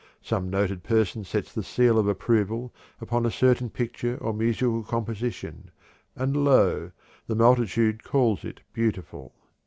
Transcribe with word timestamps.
Some 0.23 0.49
noted 0.49 0.81
person 0.81 1.23
sets 1.23 1.53
the 1.53 1.61
seal 1.61 1.99
of 1.99 2.07
approval 2.07 2.73
upon 2.99 3.23
a 3.23 3.29
certain 3.29 3.69
picture 3.69 4.17
or 4.19 4.33
musical 4.33 4.81
composition 4.83 5.69
and 6.15 6.43
lo! 6.43 6.89
the 7.27 7.35
multitude 7.35 8.03
calls 8.03 8.43
it 8.43 8.61
beautiful. 8.73 9.35